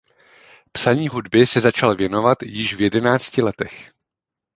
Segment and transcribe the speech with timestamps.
[0.71, 3.91] Psaní hudby se začal věnovat již v jedenácti letech.